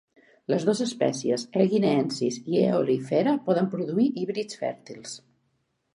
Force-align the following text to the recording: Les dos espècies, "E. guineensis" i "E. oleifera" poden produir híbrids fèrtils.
Les 0.51 0.63
dos 0.67 0.79
espècies, 0.85 1.43
"E. 1.59 1.67
guineensis" 1.75 2.39
i 2.53 2.57
"E. 2.63 2.65
oleifera" 2.79 3.35
poden 3.51 3.69
produir 3.77 4.11
híbrids 4.23 4.63
fèrtils. 4.63 5.15